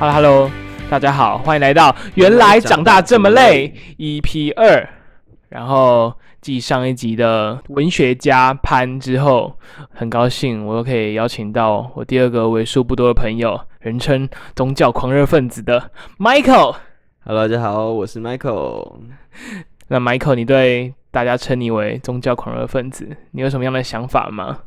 [0.00, 0.50] Hello Hello，
[0.88, 4.88] 大家好，欢迎来到原来长大这么累 EP 二。
[5.48, 9.58] 然后继上一集的文学家潘之后，
[9.90, 16.76] 很高兴我又可以邀请到我第二个为数不多的朋友，人称宗教狂热分子的 Michael。
[17.24, 19.00] Hello，大家好，我是 Michael。
[19.88, 24.60] 那 Michael，你对大家称你为宗教狂热分子，你有什么样的想法吗？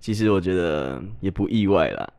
[0.00, 2.10] 其实我觉得也不意外啦，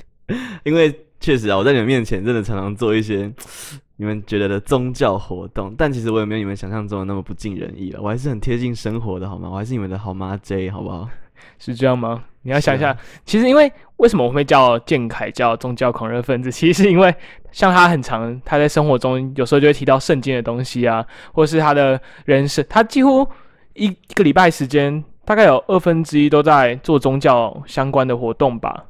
[0.64, 3.32] 因为确实啊，我在你们面前真的常常做一些
[3.96, 9.48] 你们觉得的宗教活动，但其实我也没有你们想象中的那么不尽人意了，我还是很贴近生活的好吗？
[9.50, 11.08] 我还是你们的好妈 J，好不好？
[11.58, 12.22] 是这样吗？
[12.42, 17.14] 你要想一下，啊其实因为为什么我会叫建凯叫宗教狂热分子， 其实是因为
[17.52, 23.26] 像他很常他在生活中有时候就会提到圣经的东西啊，或是他的人生，他几乎
[23.72, 28.84] 一一个礼拜时间大概有二分之一都在做宗教相关的活动吧。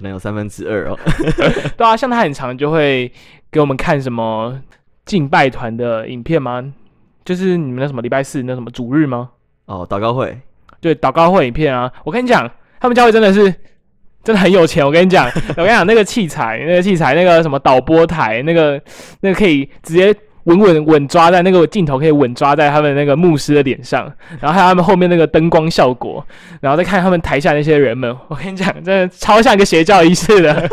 [0.00, 0.98] 可能有三分之二哦。
[1.76, 3.12] 对啊，像他很常就会
[3.50, 4.58] 给我们看什么
[5.04, 6.72] 敬拜团的影片吗？
[7.22, 9.28] 就是你们那什么礼拜四那什么主日吗？
[9.66, 10.40] 哦，祷告会，
[10.80, 13.54] 对，祷告会影片啊，我跟你讲，他们教会真的是
[14.24, 14.84] 真的很有钱。
[14.84, 18.80] 我跟你讲，我跟你讲，那个器材，那个器材，那个什么导播台，那个
[19.20, 24.10] 那个可以直接稳稳稳抓在那个镜头，可以稳抓在他们那个牧师的脸上，
[24.40, 26.24] 然后还有他们后面那个灯光效果，
[26.60, 30.70] 然后再看他们台下那些人们， 我跟你讲，真的超像一个邪教仪式的。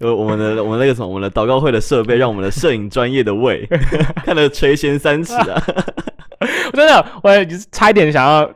[0.00, 3.66] 呃， 我们的我们那个什么，我们的祷告会的设备，让我们的摄影专业的胃
[4.24, 5.62] 看得垂涎三尺啊！
[6.72, 8.50] 我真的，我也差一点想要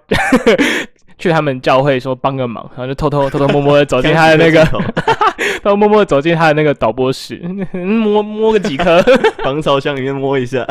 [1.25, 4.64] 去他们教会说帮个忙，然后就偷偷 偷偷摸摸的走进他的那个。
[5.62, 7.36] 偷偷摸摸的走进他的那个导播室，
[7.72, 9.03] 摸摸个几颗。
[9.42, 10.67] 防潮箱里面摸一下。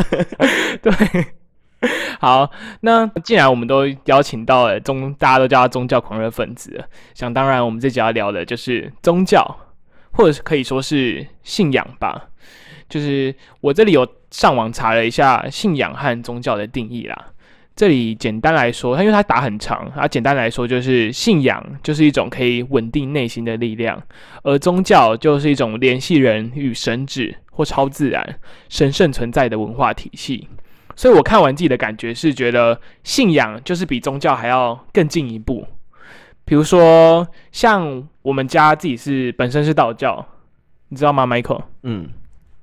[0.82, 0.92] 对，
[2.20, 2.50] 好，
[2.82, 6.86] 那既然我们都邀请到了宗，大家都叫他宗教狂热分子了，
[7.16, 9.58] 想当然，我们这集要聊的就是宗教，
[10.12, 12.30] 或者是可以说是信仰吧。
[12.88, 17.26] 就是我这里有上网查了一下信仰和宗教的定义啦。
[17.76, 24.02] 这里简单来说，它因为它打很长，它简单来说就是信仰就是一种可以稳定内心的力量，
[24.44, 28.40] 而宗教就是一种联系人与神旨或超自然、
[28.70, 30.48] 神圣存在的文化体系。
[30.96, 35.66] 所以我看完自己的感觉是觉得信仰就是比宗教还要更进一步。
[36.46, 40.24] 比如说，像我们家自己是本身是道教，
[40.90, 41.64] 你知道吗，Michael？
[41.82, 42.10] 嗯，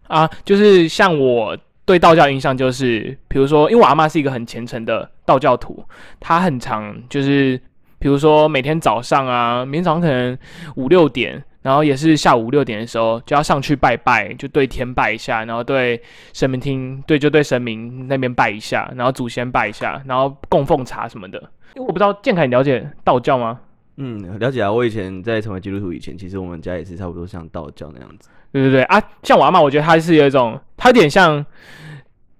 [0.06, 1.58] 啊，就是像我
[1.90, 5.84] 对道教印象就是，比如说，因为我阿妈是一个很虔诚的道教徒，
[6.20, 7.60] 她很常就是，
[7.98, 10.38] 比如说每天早上啊，每天早上可能
[10.76, 16.00] 五六点，然后也是下午五六点的时候就要上去拜拜，就对天拜一下，然后对
[16.32, 21.42] 神明厅对就对神明那边拜一下，然后祖先拜一下，然后供奉茶什么的。
[21.74, 23.58] 因为我不知道建凯你了解道教吗？
[23.96, 24.70] 嗯，了解啊。
[24.70, 28.28] 我以前在成为基督徒以前，其实我们家也是差不多像道教那样子。
[28.52, 31.44] 对对对啊，像我阿妈，我觉得她是有一种，她有点像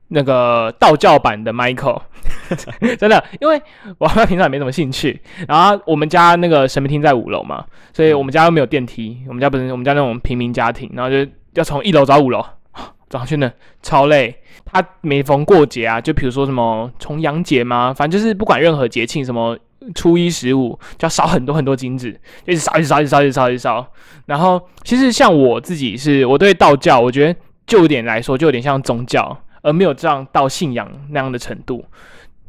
[0.09, 2.03] 那个道教版的 Michael，
[2.99, 3.61] 真的，因为
[3.99, 12.45] 我阿妈平常也没什么兴趣，然后我们家那个神明厅在五楼嘛，所以我们家又没有电梯，我们家不是我们家那种平民家庭，然后就要从一楼走到五楼，
[13.09, 14.35] 走上去呢超累。
[14.65, 19.59] 他每逢过节啊，就比如说什么重阳节嘛，反正就是不管任何节庆，什么
[19.95, 22.13] 初一十五就要烧很多很多金子，
[22.45, 23.87] 就一直烧，一直烧，一直烧，一直烧，一直烧。
[24.27, 31.85] 然后其实像我自己是，我对道教，我觉得就有点来说，就有点像宗教，而没有这样到信仰那样的程度。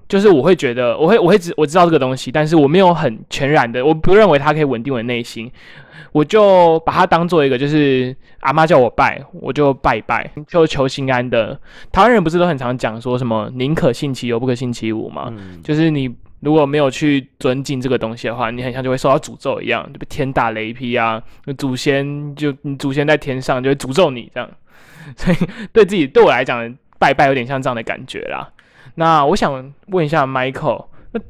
[0.07, 5.49] 就是我会觉得，我会我会知我知道这个东西，但是我没有很全然的，我不认为它可以稳定我的内心，
[6.11, 11.57] 我就把它当做一个，就是阿妈叫我拜，我就拜一拜，就求心安的。
[11.93, 15.31] 台湾人不是都很常讲说什么宁可信其有，不可信其无吗？
[15.31, 21.23] 嗯，就是你如果没有去尊敬这个东西的话，你很像就会受到诅咒一样，就被天打雷劈啊，
[21.57, 24.49] 祖先就你祖先在天上就会诅咒你这样，
[25.15, 25.37] 所以
[25.71, 28.51] 对自己对我来讲，拜拜有点像这样的感觉啦。
[28.95, 31.21] 那我想问一下 Michael，那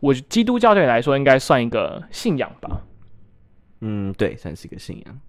[0.00, 2.82] 我基督教对你来说应该算一个信仰吧？
[3.80, 5.20] 嗯，对，算是一个信仰。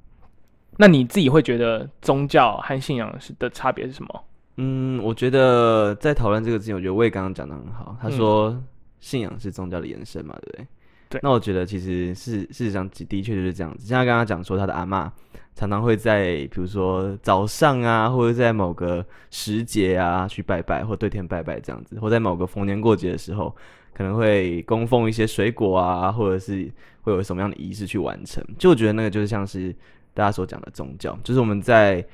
[0.77, 4.23] 那你自己会觉得宗教和信仰是的差别是什么？
[4.57, 7.95] 嗯，我觉得在讨论这个之前，我觉得魏刚刚讲的很好。
[8.01, 8.63] 他嗯说
[8.99, 10.67] 信仰是宗教的延伸嘛，对不对？
[11.09, 13.87] 对那我觉得其实是事实上的的确就是这样子。
[13.87, 15.09] 像他刚刚讲说，他的阿嬷
[15.55, 23.55] 常常会在比如说早上啊，或者在某个时节啊去拜拜，或对天拜拜这样子，或在某个逢年过节的时候，
[23.93, 26.69] 可能会供奉一些水果啊，或者是
[27.03, 28.43] 会有什么样的仪式去完成。
[28.57, 29.73] 就我觉得那个就是像是
[30.13, 32.05] 大家所讲的宗教，就是我们在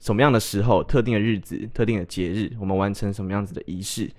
[0.00, 4.10] 什么样的时候、特定的日子、特定的节日，我们完成什么样子的仪式，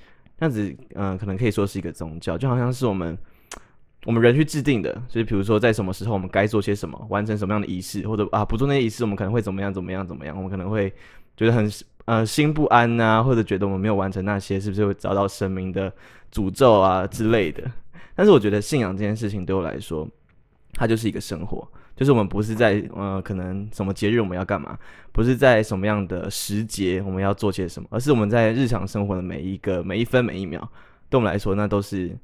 [0.41, 3.15] 这样子，嗯、可能可以说是一个宗教，就好像是我们
[4.07, 10.91] 我们人去制定的，就是比如说在什么时候我们该做些什么，完成什么样的仪式，或者啊不做那些仪式，我们可能会怎么样怎么样怎么样，我们可能会
[11.37, 11.71] 觉得很
[12.05, 15.93] 呃心不安呐，或者觉得我们没有完成那些，是不是会遭到神明的
[16.33, 17.71] 诅咒啊之类的？
[18.15, 20.07] 但是我觉得信仰这件事情对我来说，
[20.73, 24.77] 它就是一个生活，就是我们不是在呃可能什么节日我们要干嘛，
[25.11, 30.59] 不是在什么样的时节我们要做些什么，而是我们在日常生活的每一个每一分每一秒，
[31.09, 32.17] 对我们来说那都是。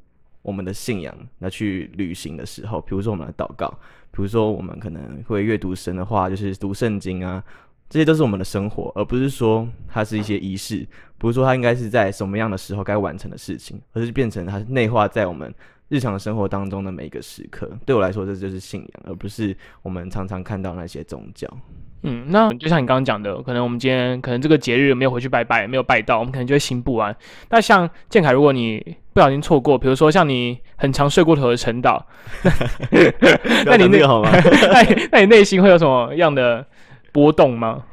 [0.44, 3.68] 我们的信仰那去旅行的时候，比如说我们的祷告，
[4.12, 7.44] 比如说我们可能会阅读神的话，就是读圣经啊，
[7.90, 10.88] 这些都是我们的生活，而不是说它是一些仪式，
[11.18, 15.54] 不是说它应该是在什么样的时候该完成的事情，而是变成它是内化在我们
[15.90, 17.70] 日常生活当中的每一个时刻。
[17.86, 21.48] 对我来说，这就是信仰，而不是我们常常看到那些宗教。
[22.04, 27.16] 嗯，那就像你刚刚讲的，可能我们今天可能这个节日没有回去拜拜，没有拜到，我们可能就会心不安。
[27.50, 32.00] 那像建凯，如果你不小心错过，比如说像你很常睡过头的晨祷，
[33.66, 34.30] 那你那个好吗？
[34.72, 36.66] 那那你内心会有什么样的
[37.12, 37.84] 波动吗？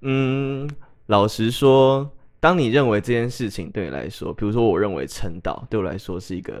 [0.00, 0.68] 嗯，
[1.06, 2.10] 老实说，
[2.40, 6.60] 当你认为这件事情对你来说，比如说我认为晨祷对我来说是一个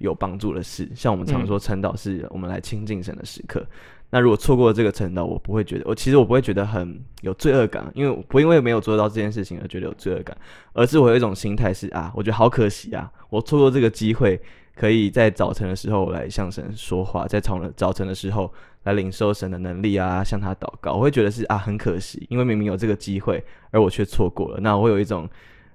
[0.00, 3.64] 有帮助的事，像我们常说晨祷是我们来亲近神的时刻。
[4.12, 10.36] 那如果错过了这个晨祷，我不会觉得，我其实我不会觉得很有罪恶感，因为不因为没有做到这件事情而觉得有罪恶感，
[10.72, 14.40] 而是我有一种心态是啊，我觉得好可惜啊，我错过这个机会，
[14.74, 18.52] 可以在早晨的时候来向神说话，在早晨早晨的时候
[18.82, 25.28] 来领受神的能力啊，向他祷告，我会觉得是啊很可惜，因为明明有这个机会，而我却错过了，那我有一种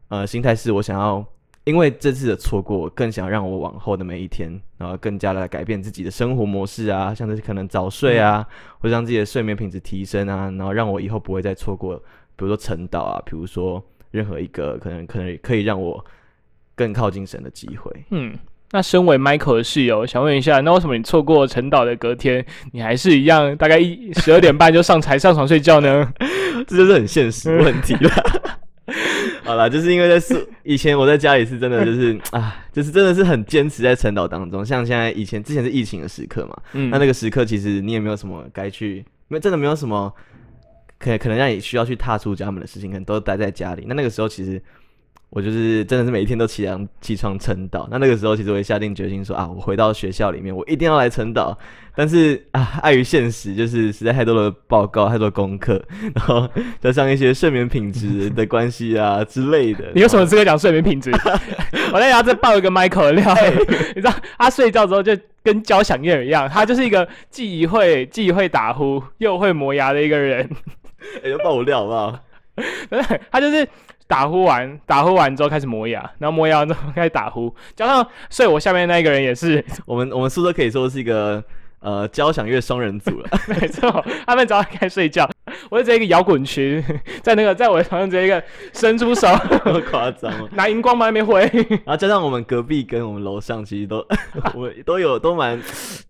[0.10, 1.26] 呃心态是我想要。
[1.66, 8.46] 因为这次的错过，我更想让我往后的每一天，然后更加的改变自己的生活模式啊，像是可能早睡啊，
[8.80, 11.98] 或者让自己的睡眠品质提升啊，然后让我以后不会再错过，
[12.36, 16.06] 比如说晨祷啊，比如说任何一个可能可能可以让我
[16.76, 17.92] 更靠近神的机会。
[18.12, 18.38] 嗯，
[18.72, 26.14] 那身为 Michael 的室友，想问一下，那为什么你错过晨祷的隔天，你还是一样大概一十二点半就上台上床睡觉呢？
[26.68, 28.12] 这就是很现实问题了。
[29.46, 34.66] 好了，就是因为在是以前我在家里是真的就是 啊，就是真的是很坚持在晨岛当中。
[34.66, 40.12] 像现在以前之前是疫情的时刻嘛，嗯，那那个时刻其实你也没有什么该去，没真的没有什么
[41.00, 43.86] 可可能让你需要去踏出家门的事情，可能都待在家里。
[43.88, 44.62] 那那个时候其实。
[45.30, 51.56] 我就是真的是每一天都起床起床晨祷，那那个时候其实我也下定决心说啊，我回到学校里面，我一定要来晨祷。
[51.98, 55.82] 但是啊，碍于现实，就是实在太多的报告、太多功课，
[56.14, 56.50] 然后
[56.82, 59.92] 加上一些睡眠品质的关系啊之类的。
[59.94, 61.12] 你有什么资格讲睡眠品质？
[61.94, 63.34] 我在家再爆一个 Michael 料，
[63.96, 70.50] 你知道他睡觉之后就跟交响乐一样，他就是一个既会既会打呼又会磨牙的一个人。
[71.24, 72.20] 哎，要爆我料好不好？
[73.32, 73.68] 他就是。
[74.08, 81.44] 打呼完，打呼完之后开始磨牙，然后磨牙之后开始打呼，加上睡我下面那一个人也是，我们我们宿舍可以说是一个
[81.86, 85.30] 呃交响乐双人组了， 没错，他们早上开始睡觉。
[85.70, 86.84] 我就直接一个摇滚群，
[87.22, 88.44] 在那个在我的床上直接一个
[88.74, 89.28] 伸出手，
[89.90, 91.42] 夸张哦， 拿荧光棒没回，
[91.86, 94.06] 然后加上我们隔壁跟我们楼上其实都
[94.54, 95.60] 我们都有都蛮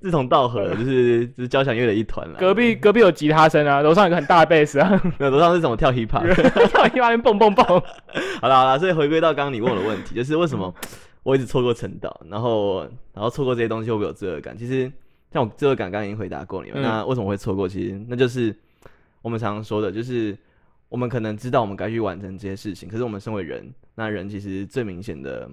[0.02, 2.36] 志同道合，就是就是交响乐的一团了。
[2.40, 4.90] 隔壁隔壁有吉他声啊，楼上有个很大的贝斯啊，
[5.20, 6.34] 没有楼上是怎么跳 hiphop，
[6.70, 7.66] 跳 hiphop 蹦蹦蹦。
[8.42, 10.74] 好了好了，所以回归到刚刚你问我的问题，就是为什么
[11.24, 12.82] 我一直错过陈导，然后
[13.14, 14.58] 然后错过这些东西会不会有罪恶感？
[14.58, 14.92] 其实
[15.36, 17.68] 像我罪恶感刚刚已经回答过你了，那为什么会错过？
[17.68, 18.56] 其实那就是。
[19.22, 20.38] 我们常常说的，就是
[20.88, 25.50] 我们可能知道我们该去完成这些事情，可是我们身为人，那人其实最明显的，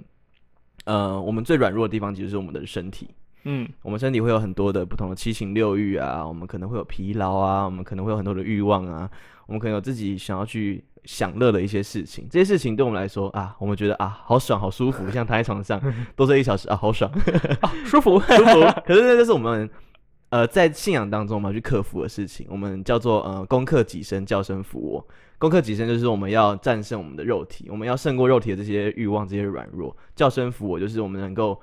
[0.85, 3.09] 呃，我们最软弱的地方其实是我们的身体。
[3.45, 9.11] 嗯，我们身体会有很多的不同的七情六欲啊，我们可能会有疲劳啊，我们可能会有很多的欲望啊，
[9.47, 12.27] 我们可能有自己想要去享乐的一些事情。
[12.31, 15.81] 这些事情对我们来说啊，我们觉得啊，好爽，好舒服，像躺在床上
[16.17, 17.11] 多睡一小时啊，好爽，
[17.85, 18.61] 舒服，舒服。
[18.85, 19.69] 可是那就是我们。
[20.31, 25.07] 呃，在信仰当中，我们去克服的事情，我们叫做呃攻克己身，叫声服我。
[25.39, 29.95] 攻克己身就是我们要战胜我们的肉体，我们要胜过肉体的这些欲望、这些软弱。
[30.17, 31.61] 叫声服我，就是我们能够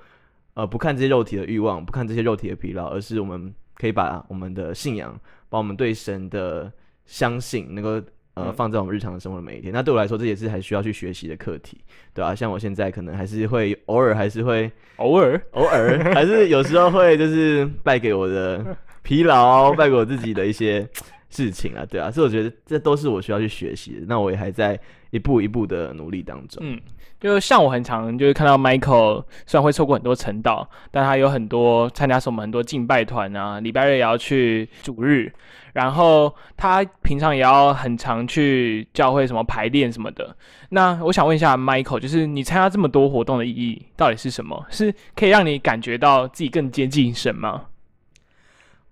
[0.53, 5.19] 呃不看这些肉体的欲望，不看这些肉体的疲劳，而是我们可以把我们的信仰，
[5.50, 6.72] 把我们对神的
[7.08, 8.00] 相信能够。
[8.39, 11.77] 呃，放在我们日常的生活的每一天，那对我来说，这也是还需要去学习的课题，
[12.13, 12.34] 对吧？
[12.34, 18.63] 像我现在可能还是会偶尔，还是会偶尔，偶尔，还是有时候会就是败给我的
[19.01, 20.88] 疲劳，败给我自己的一些
[21.30, 24.06] 事情啊，对啊，所以我觉得这都是我需要去学习的。
[24.08, 24.80] 那我也还在
[25.12, 26.62] 一步一步的努力当中。
[26.66, 26.80] 嗯，
[27.20, 35.32] 就像我很常就是看到 Michael，虽然会错过很多晨祷，但他有很多参加什么很多敬拜团啊，礼拜日也要去主日，
[35.74, 40.36] 然后他平常也要很常去教会什么排练什么的。
[40.70, 44.66] 那我想问一下 Michael，就是你参加这么多活动的意义到底是什么？
[44.70, 47.66] 是可以让你感觉到自己更接近神吗？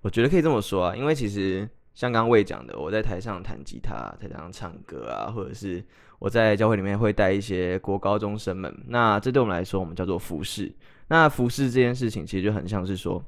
[0.01, 5.83] 我觉得可以这么说啊，因为其实像刚刚魏讲的，我在台上弹吉他，台上唱歌啊，或者是
[6.19, 10.71] 我在教会里面会带一些国高中生们，那这对我们来说，我们叫做服侍。
[11.07, 13.19] 那服侍这件事情，其实就很像是说，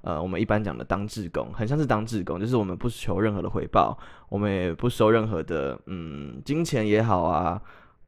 [0.00, 3.96] 呃，我们一般讲的当志工，很像是当志工，就是我们不求任何的回报，
[4.28, 7.62] 我们也不收任何的嗯金钱也好啊，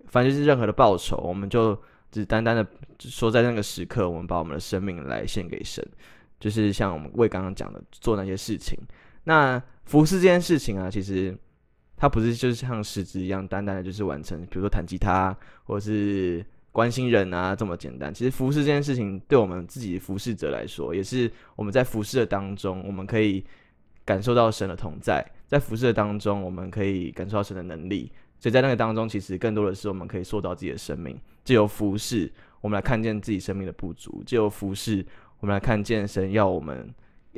[0.08, 2.66] 反正就是任何的报酬，我们就只单单的
[2.98, 5.86] 说在那个时刻，我们把我们的生命来献给神。
[6.40, 8.76] 就是像我们为刚刚讲的做那些事情，
[9.28, 11.36] 那服侍这件事情啊，其实
[11.98, 16.42] 它不是就是像实质一样单单的，就是完成，比如说弹吉他或者是
[16.72, 18.12] 关心人啊这么简单。
[18.12, 23.44] 其实服侍这件事情，对我们自己服侍者来说，也是我们在服侍的当中，我们可以
[24.06, 28.10] 感受到神的同在，在服侍的当中，我们可以感受到神的能力。
[28.40, 32.32] 所以在那个当中，其实更多的是我们可以塑造自己的生命，借由服侍，
[32.62, 35.04] 我们来看见自己生命的不足，借由服侍。
[35.40, 36.88] 我们来看见神要我们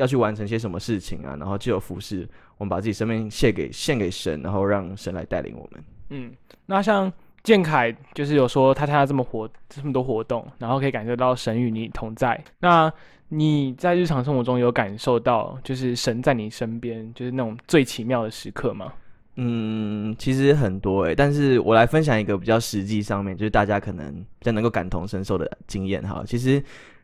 [0.01, 2.27] 要去完成些什么事情啊，然后就有服侍，
[2.57, 5.85] 我们把自己生命献给献给神，然后让神来带领我们。
[6.09, 6.33] 嗯，
[6.65, 12.43] 那像建凯就是有说他参加这么活这么多活动，然后可以感受到神与你同在。
[12.61, 12.91] 那
[13.29, 18.93] 你在日常生活中有感受到就是神在你身边，就是那种最奇妙的时刻吗？
[19.37, 26.25] 嗯，其实很多诶，但是我来分享一个比较实际上面，就是大家可能比较能够感同身受的经验哈。
[26.27, 26.63] 其实。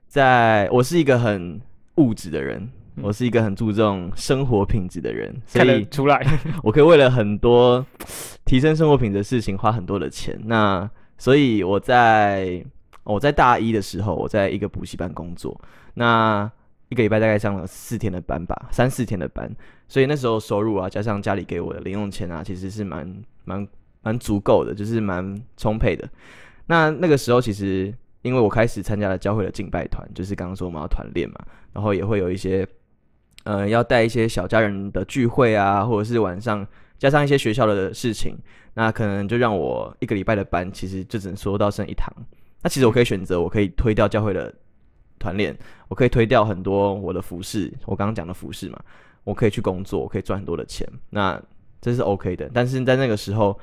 [0.09, 1.61] 在我是一个很
[1.97, 2.67] 物质的人，
[3.03, 6.25] 我是一个很注重生活品质的人，所以出来，
[6.63, 7.85] 我可以为了很多
[8.45, 10.39] 提升生活品质的事情花很多的钱。
[10.45, 10.89] 那
[11.19, 12.65] 所以我在
[13.05, 15.61] 我在大一的时候，我在一个补习班工作，
[15.95, 16.51] 那
[16.89, 19.51] 一个礼拜大概上了四天的班吧，三四天的班，
[19.89, 23.67] 所以那时候收入啊，加上家里给我的零用钱啊，其实是蛮蛮
[24.03, 26.09] 蛮足够的，就是蛮充沛的。
[26.67, 27.95] 那那个时候其实。
[28.23, 31.37] 因为我开始参加了教会的敬拜团，就是刚刚说我们要团练嘛，
[31.73, 32.67] 然后也会有一些，
[33.47, 36.67] 呃，要带一些小家人的聚会啊，或者是晚上
[36.99, 38.37] 加上一些学校的事情，
[38.75, 42.13] 那可能就让我一个礼拜的班其实就只能说到剩一堂。
[42.63, 44.53] 那其实我可以选择，我可以推掉教会的
[45.19, 45.57] 团练，
[45.89, 48.79] 我可以推掉很多我的服饰，我刚刚讲的服饰嘛，
[49.25, 51.41] 我可以去工作，我可以赚很多的钱，那
[51.81, 52.51] 这是 OK 的。
[52.53, 53.59] 但是在那个时候，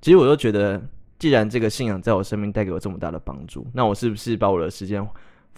[0.00, 0.82] 其实我都觉得。
[1.18, 5.04] 既然这个信仰在我生命带给我这么大的帮助，那我是不是把我的时间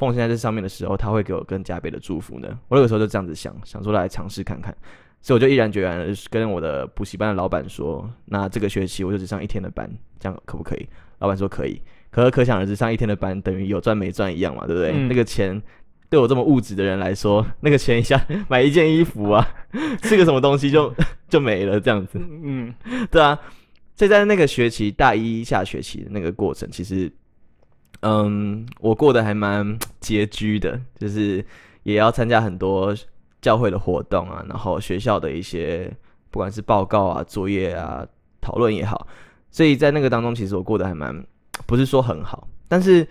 [0.01, 2.49] 奉献在这上面的时候，他会给我更加倍的祝福呢？
[2.69, 4.75] 我有时候就这样子想，想说来尝试看看，
[5.21, 9.87] 所以我就毅然决然的跟我的补习班的老板说，那这个学期我就只上一天的班，
[10.19, 10.89] 这样可不可以？
[11.19, 11.79] 老板说可以，
[12.11, 14.93] 可可想而知，上一天的班等于有赚没赚一样嘛，对不对？
[15.07, 15.61] 那个钱
[16.09, 19.47] 对我这么物质的人来说，那个钱一下买一件衣服啊，
[20.03, 20.93] 吃个什么东西就
[21.29, 22.75] 就没了，这样子，嗯，
[23.11, 23.39] 对啊。
[23.97, 27.13] 所以在那个学期大一下学期的那个过程，其实，
[28.01, 31.45] 嗯，我过得还蛮拮据的，就是
[31.83, 32.95] 也要参加很多
[33.43, 35.91] 教会的活动啊，然后学校的一些
[36.31, 38.07] 不管是报告啊、作业啊、
[38.41, 39.07] 讨论也好，
[39.51, 41.25] 所以在那个当中，其实我过得还蛮
[41.67, 42.49] 不是说很好。
[42.69, 43.07] 但是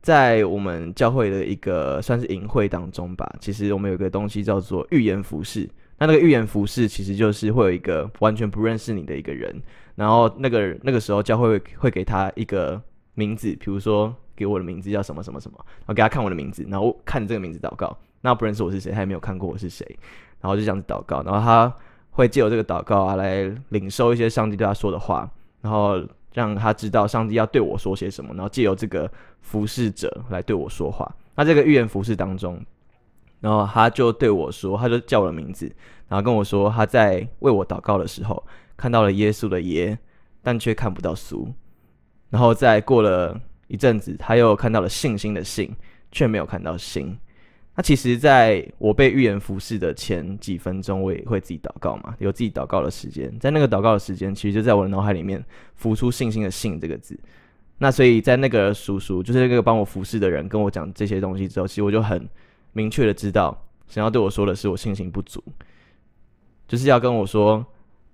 [0.00, 5.68] 在我们教会的一个算是营会当中吧，其实我们有个东西叫做预言服饰。
[5.98, 9.54] 那那个预言服饰其实就是会有一个完全不认识你的一个人。
[9.94, 12.80] 然后那个那个时候教会会给他一个
[13.14, 17.96] 名字，比如说给我的名字叫什么什么什么，然后给他看我的名字，然后看这个名字祷告。
[18.22, 19.86] 那不认识我是谁，他也没有看过我是谁，
[20.40, 21.22] 然后就这样子祷告。
[21.22, 21.72] 然后他
[22.10, 25.30] 会借由这个祷告啊来领受一些上帝对他说的话，
[25.60, 29.08] 然后让他知道上帝要对我说些什么，然后借由这个
[29.40, 31.08] 服侍者来对我说话。
[31.36, 32.60] 那这个预言服饰当中，
[33.40, 35.66] 然后他就对我说，他就叫我的名字，
[36.08, 38.42] 然后跟我说他在为我祷告的时候。
[38.74, 39.96] 看到了耶稣的耶，
[40.42, 41.46] 但却看不到苏。
[42.30, 43.38] 然后再过了
[43.72, 45.74] 一阵子，他又看到了信心的信，
[46.10, 47.16] 却没有看到心。
[47.74, 53.34] 那其实，在我被预言服侍的前几分钟，我也会自己祷告嘛，有自己祷告的时间。
[53.40, 55.42] 在那个祷告的时间，其实就在我的脑海里面
[55.74, 57.18] 浮出信心的信这个字。
[57.78, 62.28] 那所以在那个叔叔，就是那个帮我服侍的人，跟我讲这些东西之后，其实我就很
[62.74, 65.42] 明确的知道，想要对我说的是我信心不足，
[66.68, 67.64] 就是要跟我说。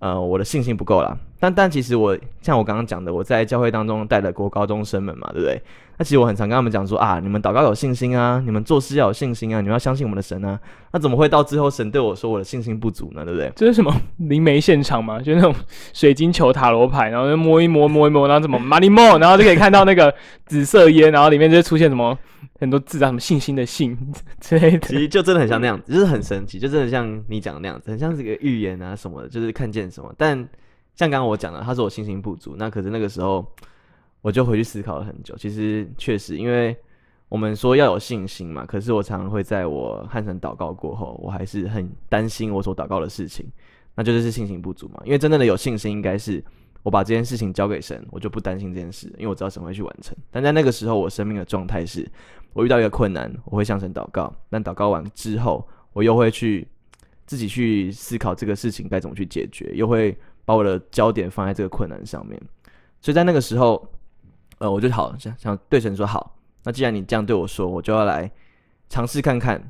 [0.00, 5.60] 呃，我的信心不够了，但但其实我像我刚刚讲的，我在教会当中带的国高中生们嘛，对不对？
[6.00, 10.58] 那其实我很常跟他们讲说啊，你们祷告有信心啊，你们做事要有信心啊，你们要相信我们的神啊。
[10.92, 13.24] 那怎么会到最后神对我说我的信心不足呢？
[13.24, 13.52] 对不对？
[13.56, 15.20] 这是什么灵媒现场嘛？
[15.20, 15.54] 就那种
[15.92, 20.14] 水晶球塔罗牌，然后就摸一摸摸一摸，然后怎么 money more，然后就可以看到那个
[20.46, 22.16] 紫色烟，然后里面就会出现什么
[22.60, 23.96] 很多字啊，什么信心的信
[24.40, 24.88] 之类的。
[24.88, 30.48] 其实就真的很像那样子，就是很神奇，就真的像你讲的那样子，很像是个预言啊什么的，就是看见什么，但。
[30.98, 33.46] 像刚刚我讲的，他说我信心不足，那可是那个时候
[34.20, 35.36] 我就回去思考了很久。
[35.36, 36.76] 其实确实，因为
[37.28, 43.46] 我们说要有信心嘛，可是我常常会在我汉神祷告过后，我还是很担心我所祷告的事情，
[43.94, 45.00] 那就是信心不足嘛。
[45.04, 46.44] 因为真正的有信心，应该是
[46.82, 50.16] 我把这件事情交给神，我就不担心这件事，因为我知道神会去完成。
[50.32, 52.04] 但在那个时候，我生命的状态是，
[52.54, 56.66] 我遇到一个困难，我会向神祷告，但祷告完之后，我又会去
[57.24, 60.18] 自己去思考这个事情该怎么去解决，又会。
[60.48, 62.40] 把我的焦点放在这个困难上面，
[63.02, 63.86] 所以在那个时候，
[64.56, 68.30] 呃，我就好想想对神说好，那既然你这样对我说，我就要来
[68.88, 69.62] 尝试看看，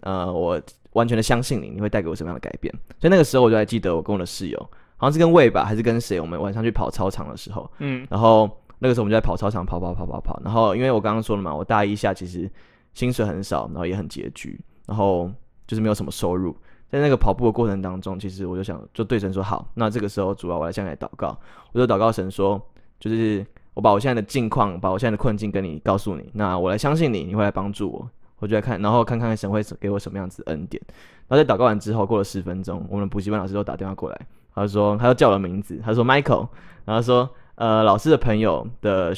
[0.00, 0.60] 呃，我
[0.92, 2.70] 完全的相信你，你会带给我什么样的改变。
[3.00, 4.58] 所以那个时候我就还记得我跟我的室友，
[4.98, 8.46] 好像是跟魏吧，还是跟谁，我们晚上去跑操场的时候，嗯，然后
[8.78, 12.50] 那个时候我们就在跑操场跑跑跑跑跑，然后因为我刚刚说了嘛，我大一下其实
[12.92, 15.32] 薪水很少，然后也很拮据，然后
[15.66, 16.54] 就是没有什么收入。
[16.90, 19.70] 在那个跑步的过程当中，其实我就想，就对神说好。
[19.74, 21.38] 那这个时候，主要我来向你祷告，
[21.72, 22.60] 我就祷告神说，
[22.98, 26.28] 就是我把我现在的境况，把我现在的困境跟你告诉你。
[26.34, 28.10] 那我来相信你，你会来帮助我。
[28.40, 30.82] 我就来看，然后看看神会给我什么样子恩典。
[31.28, 36.48] 然后在祷告完之后，过了十分钟，我们补习班老师都打电话过来，他说他要叫我的名字，他说 Michael，
[36.84, 39.14] 然后说呃老师的朋友的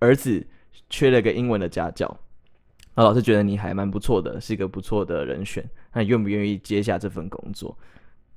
[0.00, 0.44] 儿子
[0.90, 2.14] 缺了个英文的家教。
[2.98, 5.62] 那老师觉得你还蛮不错的，是一个不错的人选，
[5.92, 7.76] 那你愿不愿意接下这份工作？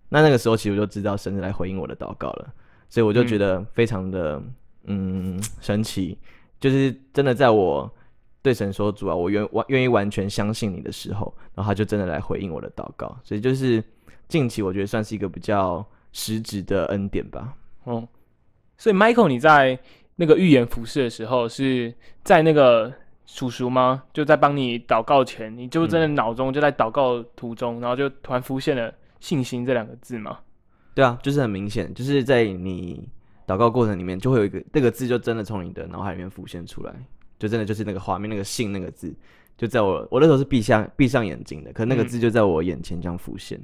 [0.10, 2.54] 那那个时候其实我就知道神来回应我的祷告了，
[2.90, 4.44] 所以我就觉得非常的
[4.84, 6.18] 嗯神奇，
[6.60, 7.90] 就是真的在我
[8.42, 13.82] 对神说主啊，我愿完愿意完全相信你的时候，然后他就真的来回应我的祷告，所以就是
[14.28, 17.56] 近期我觉得算是一个比较实质的恩典吧。
[17.86, 18.06] 哦，
[18.78, 19.80] 所以 Michael 你在
[20.18, 21.94] 那个预言服饰的时候是
[22.26, 22.94] 在那个。
[23.32, 24.04] 叔叔吗？
[24.12, 30.40] 就在帮你祷告前，你就真的脑中就在祷告途中，然后就突然浮现了“信心”这两个字吗？
[30.96, 33.08] 对啊，就是很明显，就是在你
[33.46, 36.94] 祷告过程里面，就会有一个那个字，就真的从你的脑海里面浮现出来，
[37.38, 39.16] 就真的就是那个画面，那个“信”那个字，
[39.56, 43.62] 就在我我那时候是闭上闭上眼睛的，可那个字就在我眼前这样浮现。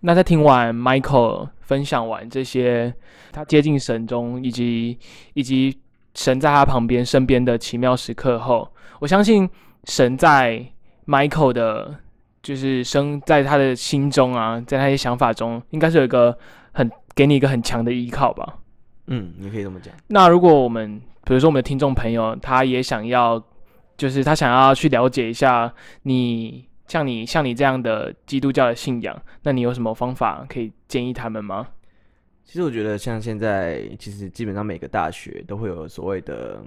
[0.00, 2.94] 那在听完 Michael 分享完这些
[3.32, 4.98] 他接近神中以及
[5.32, 5.78] 以及。
[6.18, 9.48] 神在他旁边、身边的奇妙时刻后，我相信
[9.84, 10.66] 神在
[11.06, 11.94] Michael 的，
[12.42, 16.36] 就是生在他的心中啊，在他的想法中，应该是有一个
[16.72, 18.56] 很给你一个很强的依靠吧。
[19.06, 19.94] 嗯，你可以这么讲。
[20.08, 23.40] 那如果我们，比如说我们的听众朋友，他也想要，
[23.96, 31.68] 就是他想要去了解一下你，像你像你这样的基督教的信仰，那你有什么方法可以建议他们吗？
[32.48, 36.64] 其实我觉得，像现在，其实基本上每个大学都会有所谓的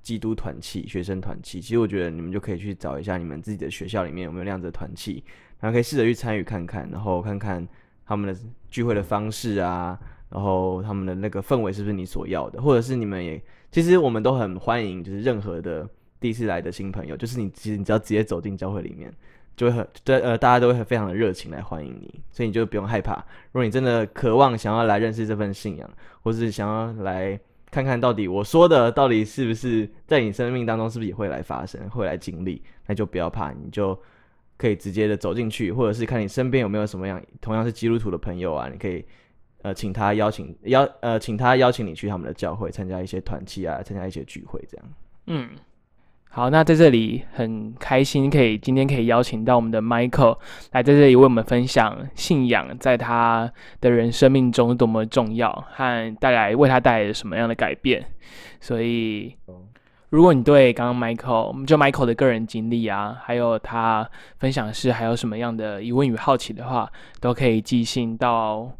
[0.00, 1.60] 基督团契、学生团契。
[1.60, 5.24] 其实我觉得你们就可以去找一下你们自己的学校里面有没有那样的团契，
[5.58, 7.66] 然后可以试着去参与看看，然后看看
[8.06, 9.98] 他们的聚会的方式啊，
[10.30, 19.12] 然后他们的那个氛围是不是你所要的，或者是你们也，其实我们都很欢迎，就是任何的第一次来的新朋友，就是你其实你只要直接走进教会里面。
[19.56, 23.14] 就会很对呃，大家都会非常的热情来欢迎你，所以你就不用害怕。
[23.52, 25.90] 如果你真的渴望想要来认识这份信仰，
[26.22, 27.40] 或是想要来
[27.70, 33.98] 看看到底我说的到底是不是在你生命当中是不是也会来发生，会来经历，那就不要怕，你就
[34.58, 39.02] 可以直接的走进去，或者是看你身边有没有什么样同样是基督徒的朋友啊，你可以
[39.62, 44.86] 呃请他邀请邀呃请他邀请你去他们的教会参加一些团契啊，参加一些聚会这样。
[45.28, 45.48] 嗯。
[46.28, 50.36] 好，那在这里很开心，可以今天可以邀请到我们的 Michael
[50.72, 58.04] 来在这里为我们分享信仰在他的人生命中多么重要，和带来为他带来什么样的改变。
[58.60, 59.34] 所以，
[60.10, 64.06] 如果你对刚刚 Michael 就 Michael 的个人经历啊，还有他
[64.38, 68.70] 分享是还有什么样的疑问与好奇的话，都可以寄信到，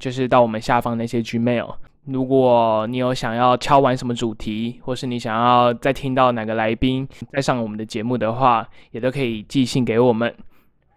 [0.00, 1.76] 就是到我们下方那些 Gmail。
[2.06, 10.32] 如果你有想要敲完什么主题，或是你想要再听到哪个来宾再上我们的节目的话，也都可以寄信给我们。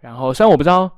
[0.02, 0.90] 然后虽然我不知道，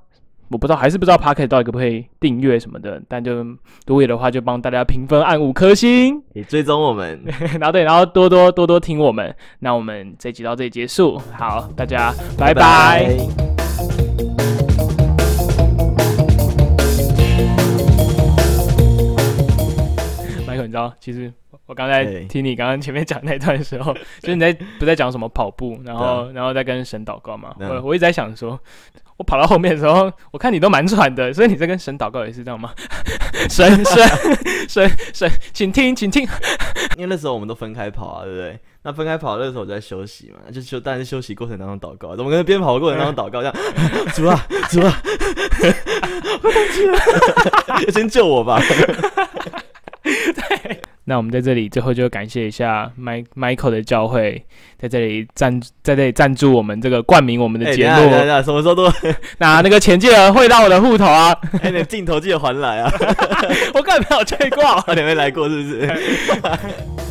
[0.50, 7.20] 我不知道还是不知道 p a r k e t 到底可不可以订阅什么的，但就如果有的话，就帮大家评分按五颗星，也追踪我们。
[7.58, 9.34] 然后对，然后多多多多听我们。
[9.60, 13.61] 那我们这集到这里结束，好，大家拜拜。
[20.72, 21.32] 到，其实
[21.66, 27.54] 我刚才听你刚刚前面讲那段的时候， 就是你在不在讲什么跑步，然后、对然后再跟神祷告嘛。
[27.60, 28.60] 嗯我我一直在想说，
[29.18, 32.72] 我跑到后面的时候，我看你都蛮喘的，所以你在跟神祷告也是这样吗？
[33.50, 34.08] 神神
[34.70, 36.28] 神神，请听，请听。
[36.98, 38.60] 因为那时候我们都分开跑啊，对不对？
[38.84, 43.56] 那分开跑那时候我在休息嘛，就休，但是休息过程当中祷告，怎么跟边跑的过程当中祷告这样？
[44.14, 45.02] 主啊，主啊，
[47.94, 48.60] 先救我吧！
[51.12, 54.42] 那我们在这里最后就感谢一下 Mike Michael 的教会，
[54.80, 58.10] 在这里赞在这里赞助我们这个冠名我们的哎，节目
[58.42, 58.90] 什么时候都，
[59.40, 62.90] 拿那个钱记得汇到我的户头啊， 哎，你的镜头记得还来啊！
[63.76, 64.64] 我根本没有退过。
[64.88, 67.11] 差点没来过是不是？